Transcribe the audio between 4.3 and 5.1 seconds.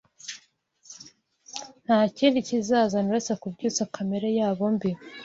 yabo mbi